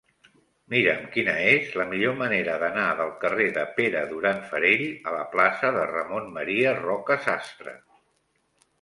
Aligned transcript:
Mira'm 0.73 1.03
quina 1.15 1.35
és 1.49 1.75
la 1.81 1.85
millor 1.91 2.15
manera 2.21 2.55
d'anar 2.65 2.87
del 3.03 3.13
carrer 3.25 3.47
de 3.59 3.67
Pere 3.77 4.03
Duran 4.15 4.43
Farell 4.49 4.87
a 5.13 5.17
la 5.19 5.23
plaça 5.37 5.73
de 5.79 5.87
Ramon 5.95 6.29
M. 6.37 6.51
Roca 6.85 7.23
Sastre. 7.31 7.81